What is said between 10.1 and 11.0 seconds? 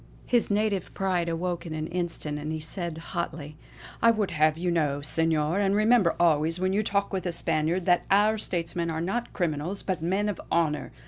of honour."